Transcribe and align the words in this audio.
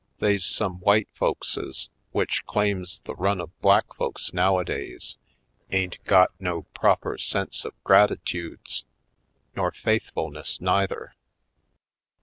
They's 0.17 0.43
some 0.43 0.79
w'ite 0.79 1.09
folkses 1.13 1.89
w'ich 2.11 2.43
claims 2.47 3.01
the 3.05 3.13
run 3.13 3.39
of 3.39 3.51
black 3.61 3.93
folks 3.93 4.33
nowadays 4.33 5.15
ain't 5.69 6.03
got 6.05 6.31
no 6.39 6.63
proper 6.73 7.19
sense 7.19 7.65
of 7.65 7.75
grat 7.83 8.09
itudes 8.09 8.85
nor 9.55 9.69
faithfulness, 9.71 10.59
neither. 10.59 11.13